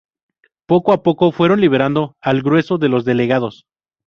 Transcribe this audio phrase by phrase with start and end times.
[0.65, 3.65] Poco a poco fueron liberando al grueso de los delegados.